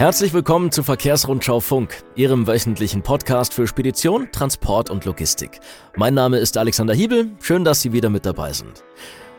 [0.00, 5.60] Herzlich willkommen zu Verkehrsrundschau Funk, Ihrem wöchentlichen Podcast für Spedition, Transport und Logistik.
[5.94, 8.82] Mein Name ist Alexander Hiebel, schön, dass Sie wieder mit dabei sind.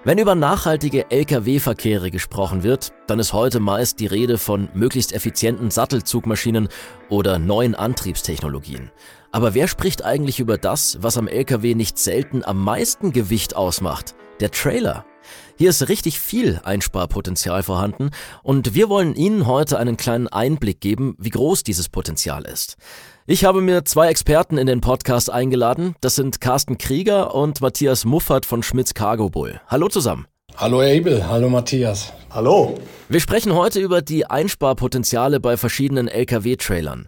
[0.03, 5.71] Wenn über nachhaltige Lkw-Verkehre gesprochen wird, dann ist heute meist die Rede von möglichst effizienten
[5.71, 6.69] Sattelzugmaschinen
[7.09, 8.91] oder neuen Antriebstechnologien.
[9.31, 14.13] Aber wer spricht eigentlich über das, was am Lkw nicht selten am meisten Gewicht ausmacht?
[14.39, 15.05] Der Trailer.
[15.57, 18.11] Hier ist richtig viel Einsparpotenzial vorhanden
[18.43, 22.77] und wir wollen Ihnen heute einen kleinen Einblick geben, wie groß dieses Potenzial ist.
[23.27, 25.95] Ich habe mir zwei Experten in den Podcast eingeladen.
[26.01, 29.61] Das sind Carsten Krieger und Matthias Muffert von Schmitz Cargo Bull.
[29.67, 30.25] Hallo zusammen.
[30.57, 32.11] Hallo Abel, hallo Matthias.
[32.29, 32.77] Hallo.
[33.09, 37.07] Wir sprechen heute über die Einsparpotenziale bei verschiedenen Lkw-Trailern.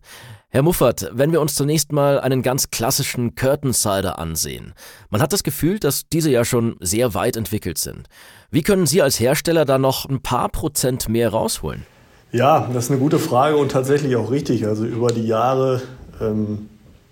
[0.55, 4.75] Herr Muffert, wenn wir uns zunächst mal einen ganz klassischen Curtain-Sider ansehen.
[5.09, 8.07] Man hat das Gefühl, dass diese ja schon sehr weit entwickelt sind.
[8.51, 11.87] Wie können Sie als Hersteller da noch ein paar Prozent mehr rausholen?
[12.31, 14.67] Ja, das ist eine gute Frage und tatsächlich auch richtig.
[14.67, 15.81] Also über die Jahre
[16.21, 16.69] ähm,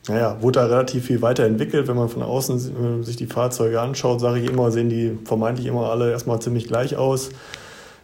[0.07, 1.87] naja, wurde da relativ viel weiterentwickelt.
[1.87, 5.65] Wenn man von außen äh, sich die Fahrzeuge anschaut, sage ich immer, sehen die vermeintlich
[5.65, 7.31] immer alle erstmal ziemlich gleich aus.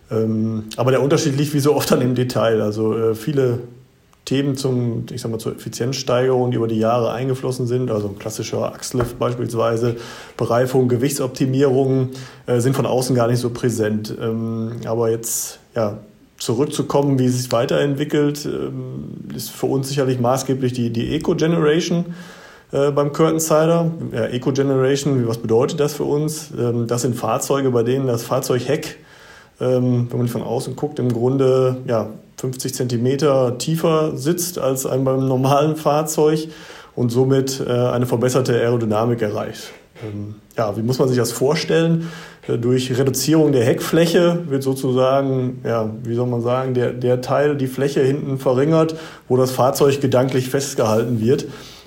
[0.10, 2.60] Ähm, aber der Unterschied liegt wie so oft dann im Detail.
[2.60, 3.60] Also äh, viele
[4.28, 8.20] Themen zum, ich sag mal, zur Effizienzsteigerung, die über die Jahre eingeflossen sind, also ein
[8.20, 9.96] klassischer Achslift beispielsweise,
[10.36, 12.10] Bereifung, Gewichtsoptimierung,
[12.46, 14.14] äh, sind von außen gar nicht so präsent.
[14.22, 16.00] Ähm, aber jetzt ja,
[16.38, 22.08] zurückzukommen, wie es sich weiterentwickelt, ähm, ist für uns sicherlich maßgeblich die, die Eco-Generation
[22.74, 23.92] äh, beim Curtain Cider.
[24.12, 26.52] Ja, Eco-Generation, was bedeutet das für uns?
[26.60, 28.98] Ähm, das sind Fahrzeuge, bei denen das Fahrzeugheck,
[29.62, 35.28] ähm, wenn man von außen guckt, im Grunde ja, 50 Zentimeter tiefer sitzt als beim
[35.28, 36.48] normalen Fahrzeug
[36.96, 39.72] und somit äh, eine verbesserte Aerodynamik erreicht.
[40.04, 42.10] Ähm, ja, wie muss man sich das vorstellen?
[42.48, 47.56] Äh, durch Reduzierung der Heckfläche wird sozusagen, ja, wie soll man sagen, der, der Teil,
[47.56, 48.96] die Fläche hinten verringert,
[49.28, 51.46] wo das Fahrzeug gedanklich festgehalten wird.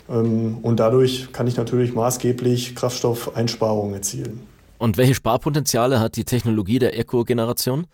[0.09, 4.41] Ähm, und dadurch kann ich natürlich maßgeblich Kraftstoffeinsparungen erzielen.
[4.79, 7.87] Und welche Sparpotenziale hat die Technologie der Eco-Generation?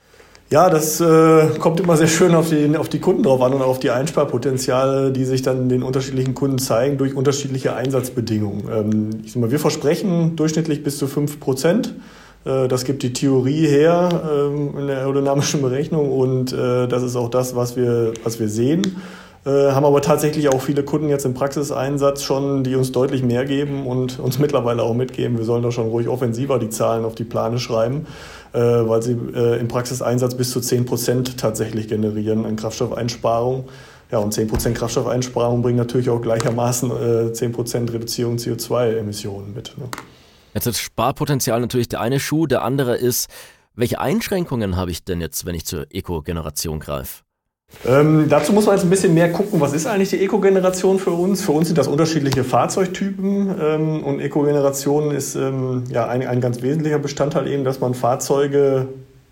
[0.48, 3.62] Ja, das äh, kommt immer sehr schön auf die, auf die Kunden drauf an und
[3.62, 8.62] auf die Einsparpotenziale, die sich dann den unterschiedlichen Kunden zeigen durch unterschiedliche Einsatzbedingungen.
[8.72, 11.94] Ähm, ich sag mal, wir versprechen durchschnittlich bis zu fünf Prozent.
[12.44, 17.16] Äh, das gibt die Theorie her ähm, in der aerodynamischen Berechnung und äh, das ist
[17.16, 18.82] auch das, was wir, was wir sehen.
[19.46, 23.44] Äh, haben aber tatsächlich auch viele Kunden jetzt im Praxiseinsatz schon, die uns deutlich mehr
[23.44, 27.14] geben und uns mittlerweile auch mitgeben, wir sollen da schon ruhig offensiver die Zahlen auf
[27.14, 28.06] die Plane schreiben,
[28.52, 33.68] äh, weil sie äh, im Praxiseinsatz bis zu 10 Prozent tatsächlich generieren an Kraftstoffeinsparung.
[34.10, 39.76] Ja, und 10 Prozent Kraftstoffeinsparung bringen natürlich auch gleichermaßen 10 Prozent Reduzierung CO2-Emissionen mit.
[39.78, 39.88] Ne?
[40.54, 43.28] Jetzt ist Sparpotenzial natürlich der eine Schuh, der andere ist,
[43.74, 47.25] welche Einschränkungen habe ich denn jetzt, wenn ich zur Eco-Generation greife?
[47.86, 51.10] Ähm, dazu muss man jetzt ein bisschen mehr gucken, was ist eigentlich die Eco-Generation für
[51.10, 51.42] uns?
[51.42, 56.62] Für uns sind das unterschiedliche Fahrzeugtypen ähm, und Eco-Generation ist ähm, ja ein, ein ganz
[56.62, 58.88] wesentlicher Bestandteil eben, dass man Fahrzeuge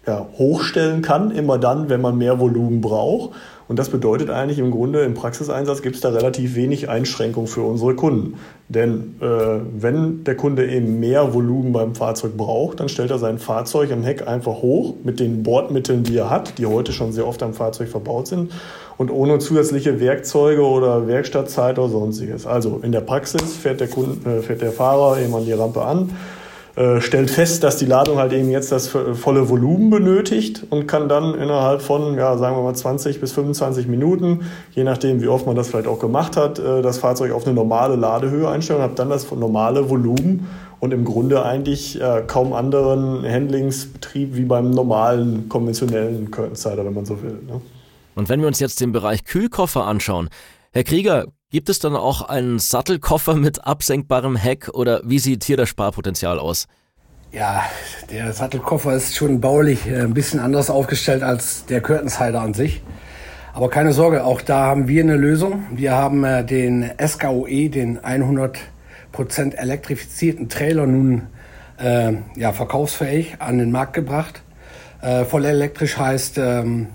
[0.07, 3.31] ja, hochstellen kann, immer dann, wenn man mehr Volumen braucht.
[3.67, 7.63] Und das bedeutet eigentlich im Grunde, im Praxiseinsatz gibt es da relativ wenig Einschränkung für
[7.63, 8.35] unsere Kunden.
[8.69, 13.39] Denn äh, wenn der Kunde eben mehr Volumen beim Fahrzeug braucht, dann stellt er sein
[13.39, 17.27] Fahrzeug am Heck einfach hoch mit den Bordmitteln, die er hat, die heute schon sehr
[17.27, 18.53] oft am Fahrzeug verbaut sind
[18.97, 22.47] und ohne zusätzliche Werkzeuge oder Werkstattzeit oder sonstiges.
[22.47, 25.83] Also in der Praxis fährt der, Kunde, äh, fährt der Fahrer eben an die Rampe
[25.83, 26.11] an,
[26.77, 31.09] äh, stellt fest, dass die Ladung halt eben jetzt das volle Volumen benötigt und kann
[31.09, 34.41] dann innerhalb von, ja, sagen wir mal 20 bis 25 Minuten,
[34.73, 37.55] je nachdem, wie oft man das vielleicht auch gemacht hat, äh, das Fahrzeug auf eine
[37.55, 40.49] normale Ladehöhe einstellen und hat dann das normale Volumen
[40.81, 47.05] und im Grunde eigentlich äh, kaum anderen Handlingsbetrieb wie beim normalen konventionellen Curtain wenn man
[47.05, 47.39] so will.
[47.47, 47.61] Ne?
[48.17, 50.29] Und wenn wir uns jetzt den Bereich Kühlkoffer anschauen,
[50.73, 55.57] Herr Krieger, Gibt es dann auch einen Sattelkoffer mit absenkbarem Heck oder wie sieht hier
[55.57, 56.67] das Sparpotenzial aus?
[57.31, 57.63] Ja,
[58.11, 62.83] der Sattelkoffer ist schon baulich äh, ein bisschen anders aufgestellt als der Curtainsider an sich.
[63.53, 65.65] Aber keine Sorge, auch da haben wir eine Lösung.
[65.71, 71.29] Wir haben äh, den SKOE, den 100% elektrifizierten Trailer nun
[71.79, 74.43] äh, ja, verkaufsfähig an den Markt gebracht.
[75.03, 76.89] Äh, voll elektrisch heißt, ähm,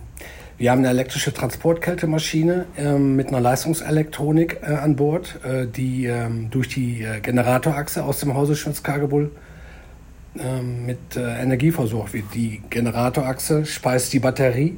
[0.60, 6.50] wir haben eine elektrische Transportkältemaschine ähm, mit einer Leistungselektronik äh, an Bord, äh, die ähm,
[6.52, 9.32] durch die äh, Generatorachse aus dem Hause Schmitz-Kagebull
[10.38, 12.26] ähm, mit äh, Energie versorgt wird.
[12.34, 14.78] Die Generatorachse speist die Batterie.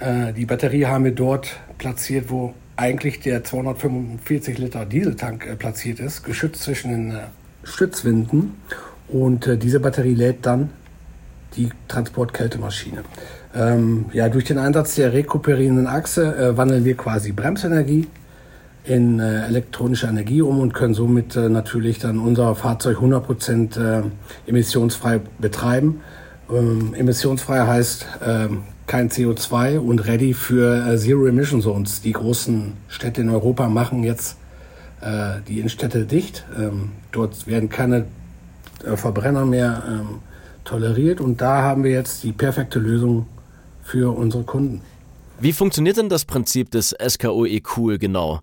[0.00, 6.00] Äh, die Batterie haben wir dort platziert, wo eigentlich der 245 Liter Dieseltank äh, platziert
[6.00, 7.18] ist, geschützt zwischen den
[7.62, 8.56] Stützwinden.
[9.06, 10.70] Und diese Batterie lädt dann
[11.56, 13.02] die Transportkältemaschine.
[13.54, 18.06] Ähm, ja, durch den Einsatz der rekuperierenden Achse äh, wandeln wir quasi Bremsenergie
[18.84, 24.02] in äh, elektronische Energie um und können somit äh, natürlich dann unser Fahrzeug 100% äh,
[24.46, 26.00] emissionsfrei betreiben.
[26.50, 32.00] Ähm, emissionsfrei heißt ähm, kein CO2 und ready für äh, Zero Emission Zones.
[32.00, 34.38] Die großen Städte in Europa machen jetzt
[35.00, 36.46] äh, die Innenstädte dicht.
[36.58, 38.06] Ähm, dort werden keine
[38.94, 40.20] Verbrenner mehr ähm,
[40.68, 43.26] toleriert und da haben wir jetzt die perfekte Lösung
[43.82, 44.82] für unsere Kunden.
[45.40, 48.40] Wie funktioniert denn das Prinzip des SKOE Cool genau?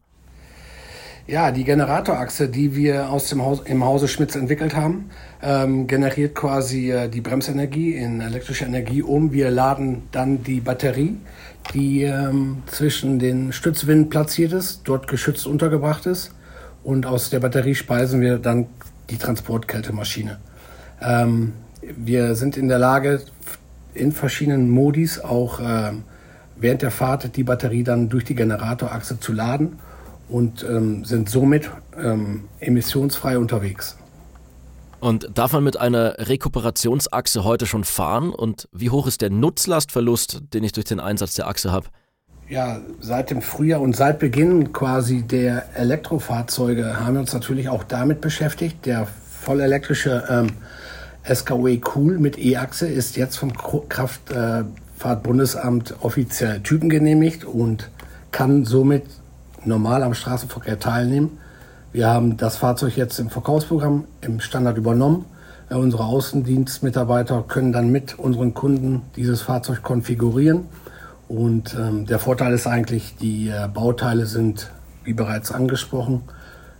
[1.27, 5.10] Ja, die Generatorachse, die wir aus dem Haus, im Hause Schmitz entwickelt haben,
[5.42, 9.33] ähm, generiert quasi äh, die Bremsenergie in elektrische Energie um.
[9.33, 11.18] Wir laden dann die Batterie,
[11.74, 16.31] die ähm, zwischen den Stützwinden platziert ist, dort geschützt untergebracht ist.
[16.83, 18.68] Und aus der Batterie speisen wir dann
[19.10, 20.38] die Transportkältemaschine.
[21.01, 21.54] Ähm,
[21.96, 23.22] wir sind in der Lage,
[23.94, 25.94] in verschiedenen Modis auch äh,
[26.58, 29.80] während der Fahrt die Batterie dann durch die Generatorachse zu laden
[30.30, 33.98] und ähm, sind somit ähm, emissionsfrei unterwegs.
[35.00, 38.31] Und darf man mit einer Rekuperationsachse heute schon fahren?
[38.31, 41.88] Und wie hoch ist der Nutzlastverlust, den ich durch den Einsatz der Achse habe?
[42.48, 47.84] Ja, seit dem Frühjahr und seit Beginn quasi der Elektrofahrzeuge haben wir uns natürlich auch
[47.84, 48.86] damit beschäftigt.
[48.86, 49.08] Der
[49.42, 50.48] vollelektrische ähm,
[51.27, 57.89] SKW Cool mit E-Achse ist jetzt vom Kraftfahrtbundesamt offiziell typengenehmigt und
[58.31, 59.06] kann somit
[59.63, 61.39] normal am Straßenverkehr teilnehmen.
[61.92, 65.25] Wir haben das Fahrzeug jetzt im Verkaufsprogramm im Standard übernommen.
[65.69, 70.66] Äh, unsere Außendienstmitarbeiter können dann mit unseren Kunden dieses Fahrzeug konfigurieren.
[71.28, 74.69] Und ähm, der Vorteil ist eigentlich, die äh, Bauteile sind,
[75.04, 76.21] wie bereits angesprochen,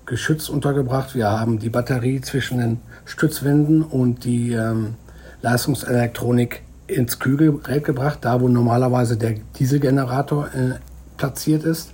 [0.06, 1.16] geschützt untergebracht.
[1.16, 4.96] Wir haben die Batterie zwischen den Stützwänden und die ähm,
[5.42, 10.75] Leistungselektronik ins Kühlgerät gebracht, da wo normalerweise der Dieselgenerator äh,
[11.18, 11.92] platziert ist.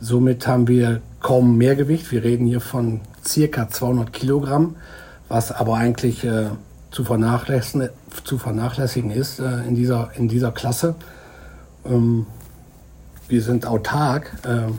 [0.00, 2.12] Somit haben wir kaum Mehrgewicht.
[2.12, 4.76] Wir reden hier von circa 200 Kilogramm,
[5.28, 6.46] was aber eigentlich äh,
[6.90, 7.88] zu, vernachlässigen,
[8.24, 10.94] zu, vernachlässigen, ist äh, in, dieser, in dieser Klasse.
[11.84, 12.26] Ähm,
[13.28, 14.30] wir sind autark.
[14.44, 14.72] Äh,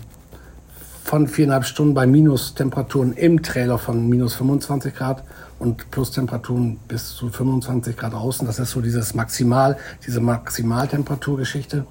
[1.05, 5.23] von viereinhalb Stunden bei Minustemperaturen im Trailer von minus 25 Grad
[5.59, 8.47] und Plustemperaturen bis zu 25 Grad außen.
[8.47, 11.85] Das ist so dieses Maximal, diese Maximaltemperaturgeschichte.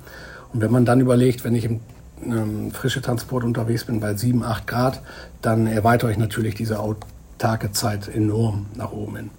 [0.52, 1.80] Und wenn man dann überlegt, wenn ich im
[2.24, 5.00] ähm, frische Transport unterwegs bin bei 7, 8 Grad,
[5.42, 9.30] dann erweitere ich natürlich diese autarke Zeit enorm nach oben hin.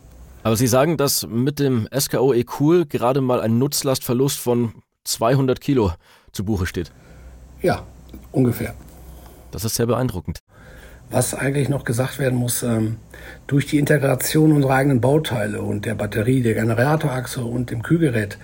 [0.44, 4.72] Aber Sie sagen, dass mit dem SKOE Cool gerade mal ein Nutzlastverlust von
[5.04, 5.92] 200 Kilo
[6.32, 6.94] zu Buche steht.
[7.62, 7.84] Ja,
[8.32, 8.74] ungefähr.
[9.56, 10.40] Das ist sehr beeindruckend.
[11.10, 12.98] Was eigentlich noch gesagt werden muss, ähm,
[13.48, 18.38] durch die Integration unserer eigenen Bauteile und der Batterie, der Generatorachse und dem Kühlgerät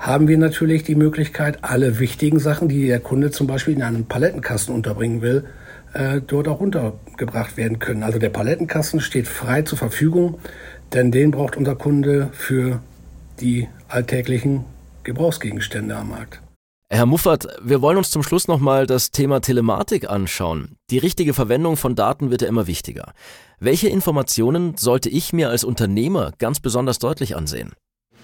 [0.00, 4.06] haben wir natürlich die Möglichkeit, alle wichtigen Sachen, die der Kunde zum Beispiel in einem
[4.06, 5.44] Palettenkasten unterbringen will,
[5.92, 8.02] äh, dort auch untergebracht werden können.
[8.02, 10.40] Also der Palettenkasten steht frei zur Verfügung,
[10.94, 12.80] denn den braucht unser Kunde für
[13.40, 14.64] die alltäglichen
[15.04, 16.40] Gebrauchsgegenstände am Markt.
[16.88, 20.76] Herr Muffert, wir wollen uns zum Schluss nochmal das Thema Telematik anschauen.
[20.90, 23.12] Die richtige Verwendung von Daten wird ja immer wichtiger.
[23.58, 27.72] Welche Informationen sollte ich mir als Unternehmer ganz besonders deutlich ansehen?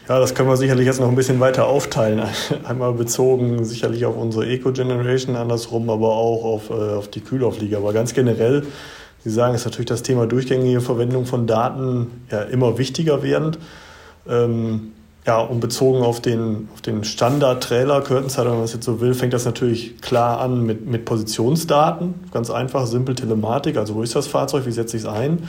[0.09, 2.23] Ja, das können wir sicherlich jetzt noch ein bisschen weiter aufteilen.
[2.64, 7.79] Einmal bezogen sicherlich auf unsere Eco-Generation, andersrum aber auch auf, äh, auf die Kühlauflieger.
[7.79, 8.65] Aber ganz generell,
[9.25, 13.58] Sie sagen, ist natürlich das Thema durchgängige Verwendung von Daten ja immer wichtiger werdend.
[14.29, 14.93] Ähm,
[15.26, 19.14] ja, und bezogen auf den, auf den Standard-Trailer, Curtainsider, wenn man es jetzt so will,
[19.14, 22.14] fängt das natürlich klar an mit, mit Positionsdaten.
[22.32, 25.48] Ganz einfach, simpel Telematik, also wo ist das Fahrzeug, wie setze ich es ein.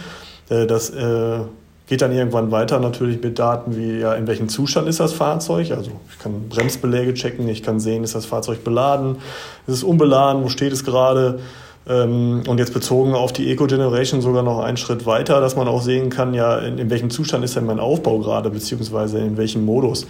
[0.49, 1.39] Äh, das äh,
[1.87, 5.71] geht dann irgendwann weiter natürlich mit Daten wie, ja, in welchem Zustand ist das Fahrzeug.
[5.71, 9.17] Also ich kann Bremsbeläge checken, ich kann sehen, ist das Fahrzeug beladen,
[9.65, 11.39] ist es unbeladen, wo steht es gerade.
[11.87, 15.81] Ähm, und jetzt bezogen auf die Eco-Generation sogar noch einen Schritt weiter, dass man auch
[15.81, 19.65] sehen kann, ja, in, in welchem Zustand ist denn mein Aufbau gerade, beziehungsweise in welchem
[19.65, 20.07] Modus.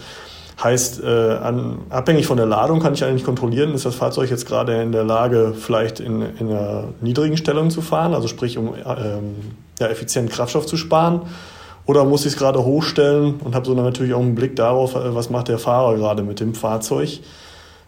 [0.61, 4.45] Heißt, äh, an, abhängig von der Ladung kann ich eigentlich kontrollieren, ist das Fahrzeug jetzt
[4.45, 8.75] gerade in der Lage, vielleicht in, in einer niedrigen Stellung zu fahren, also sprich, um
[8.75, 9.35] ähm,
[9.79, 11.21] ja, effizient Kraftstoff zu sparen.
[11.85, 15.15] Oder muss ich es gerade hochstellen und habe so natürlich auch einen Blick darauf, äh,
[15.15, 17.19] was macht der Fahrer gerade mit dem Fahrzeug.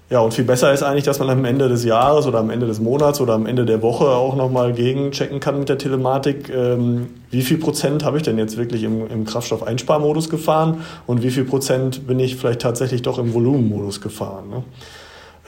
[0.07, 2.67] Ja, und viel besser ist eigentlich, dass man am Ende des Jahres oder am Ende
[2.67, 7.07] des Monats oder am Ende der Woche auch nochmal gegenchecken kann mit der Telematik, ähm,
[7.31, 11.43] wie viel Prozent habe ich denn jetzt wirklich im, im Kraftstoffeinsparmodus gefahren und wie viel
[11.43, 14.49] Prozent bin ich vielleicht tatsächlich doch im Volumenmodus gefahren.
[14.49, 14.63] Ne?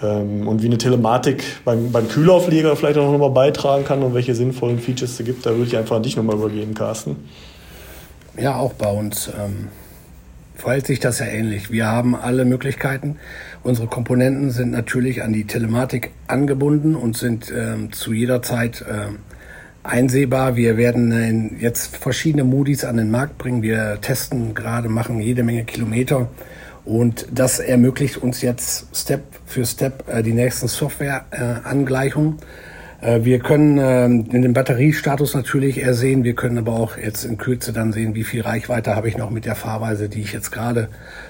[0.02, 4.34] Ähm, und wie eine Telematik beim, beim Kühlaufleger vielleicht auch nochmal beitragen kann und welche
[4.34, 7.30] sinnvollen Features es gibt, da würde ich einfach an dich nochmal übergeben, Carsten.
[8.40, 9.28] Ja, auch bei uns.
[9.28, 9.68] Ähm
[10.58, 11.72] verhält sich das ja ähnlich.
[11.72, 13.18] Wir haben alle Möglichkeiten.
[13.64, 19.20] Unsere Komponenten sind natürlich an die Telematik angebunden und sind ähm, zu jeder Zeit ähm,
[19.84, 20.56] einsehbar.
[20.56, 23.62] Wir werden jetzt verschiedene Moody's an den Markt bringen.
[23.62, 26.30] Wir testen gerade, machen jede Menge Kilometer.
[26.86, 32.38] Und das ermöglicht uns jetzt Step für Step äh, die nächsten Softwareangleichungen.
[32.40, 32.44] Äh,
[33.00, 36.24] wir können ähm, in den Batteriestatus natürlich ersehen.
[36.24, 39.30] Wir können aber auch jetzt in Kürze dann sehen, wie viel Reichweite habe ich noch
[39.30, 40.90] mit der Fahrweise, die ich jetzt gerade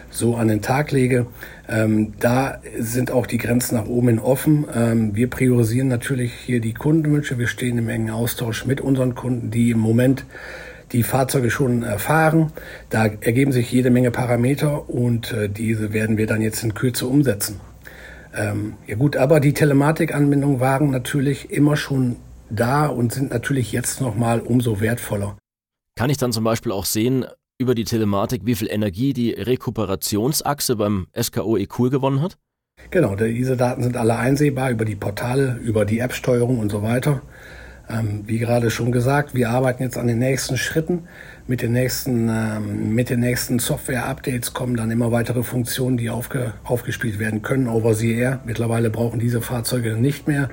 [0.09, 1.25] so an den Tag lege.
[1.67, 4.65] Ähm, da sind auch die Grenzen nach oben offen.
[4.73, 7.37] Ähm, wir priorisieren natürlich hier die Kundenwünsche.
[7.37, 10.25] Wir stehen im engen Austausch mit unseren Kunden, die im Moment
[10.93, 12.53] die Fahrzeuge schon fahren.
[12.89, 17.07] Da ergeben sich jede Menge Parameter und äh, diese werden wir dann jetzt in Kürze
[17.07, 17.59] umsetzen.
[18.37, 22.17] Ähm, ja gut, aber die Telematikanbindungen waren natürlich immer schon
[22.49, 25.37] da und sind natürlich jetzt nochmal umso wertvoller.
[25.95, 27.25] Kann ich dann zum Beispiel auch sehen,
[27.57, 32.37] über die Telematik, wie viel Energie die Rekuperationsachse beim SKO E-Cool gewonnen hat?
[32.91, 37.23] Genau, diese Daten sind alle einsehbar über die Portale, über die App-Steuerung und so weiter.
[37.89, 41.07] Ähm, wie gerade schon gesagt, wir arbeiten jetzt an den nächsten Schritten.
[41.47, 46.53] Mit den nächsten, ähm, mit den nächsten Software-Updates kommen dann immer weitere Funktionen, die aufge,
[46.63, 48.41] aufgespielt werden können over the air.
[48.45, 50.49] Mittlerweile brauchen diese Fahrzeuge nicht mehr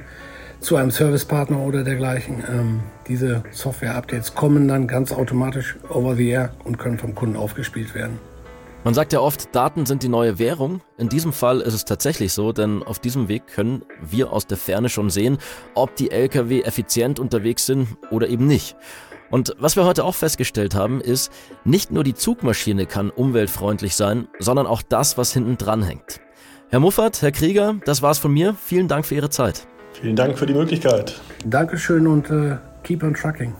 [0.60, 2.44] zu einem Servicepartner oder dergleichen.
[2.48, 7.94] Ähm, diese Software-Updates kommen dann ganz automatisch over the air und können vom Kunden aufgespielt
[7.94, 8.18] werden.
[8.84, 10.82] Man sagt ja oft, Daten sind die neue Währung.
[10.98, 14.58] In diesem Fall ist es tatsächlich so, denn auf diesem Weg können wir aus der
[14.58, 15.38] Ferne schon sehen,
[15.74, 18.76] ob die Lkw effizient unterwegs sind oder eben nicht.
[19.30, 21.32] Und was wir heute auch festgestellt haben, ist,
[21.64, 26.20] nicht nur die Zugmaschine kann umweltfreundlich sein, sondern auch das, was hinten dran hängt.
[26.68, 28.54] Herr Muffert, Herr Krieger, das war's von mir.
[28.54, 29.66] Vielen Dank für Ihre Zeit.
[29.94, 31.18] Vielen Dank für die Möglichkeit.
[31.46, 33.54] Dankeschön und äh, keep on trucking.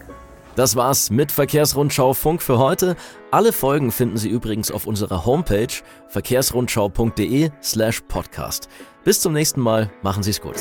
[0.56, 2.94] Das war's mit Verkehrsrundschau Funk für heute.
[3.30, 5.66] Alle Folgen finden Sie übrigens auf unserer Homepage
[6.08, 8.68] verkehrsrundschau.de/podcast.
[9.04, 10.54] Bis zum nächsten Mal, machen Sie's gut.